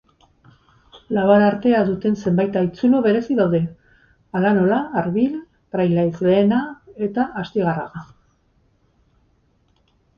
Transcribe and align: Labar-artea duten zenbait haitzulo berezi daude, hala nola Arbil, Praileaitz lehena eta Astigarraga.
Labar-artea 1.17 1.81
duten 1.89 2.17
zenbait 2.23 2.57
haitzulo 2.61 3.03
berezi 3.09 3.37
daude, 3.41 3.61
hala 4.39 4.55
nola 4.57 4.81
Arbil, 5.05 5.39
Praileaitz 5.77 6.17
lehena 6.29 6.65
eta 7.11 7.31
Astigarraga. 7.45 8.07